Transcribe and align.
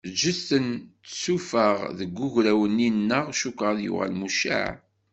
Ggtent 0.11 0.75
tsufaɣ 1.05 1.77
deg 1.97 2.17
ugraw-nni-nneɣ, 2.25 3.25
cukkeɣ 3.39 3.67
ad 3.73 3.79
yuɣal 3.85 4.13
mucaɛ. 4.19 4.69